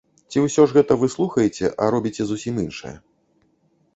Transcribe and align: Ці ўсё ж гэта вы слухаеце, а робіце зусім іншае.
Ці 0.33 0.37
ўсё 0.43 0.63
ж 0.71 0.77
гэта 0.77 0.95
вы 1.01 1.09
слухаеце, 1.15 1.69
а 1.85 1.91
робіце 1.95 2.23
зусім 2.29 2.55
іншае. 2.65 2.95